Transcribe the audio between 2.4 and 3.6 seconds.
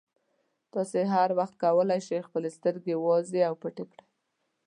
سترګې وازې او